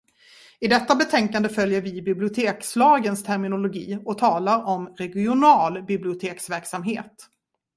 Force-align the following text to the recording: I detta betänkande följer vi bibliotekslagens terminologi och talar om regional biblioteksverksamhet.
I 0.59 0.67
detta 0.67 0.95
betänkande 0.95 1.49
följer 1.49 1.81
vi 1.81 2.01
bibliotekslagens 2.01 3.23
terminologi 3.23 3.99
och 4.05 4.17
talar 4.17 4.63
om 4.63 4.87
regional 4.97 5.83
biblioteksverksamhet. 5.83 7.25